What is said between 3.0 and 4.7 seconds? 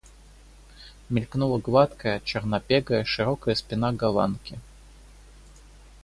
широкая спина Голландки.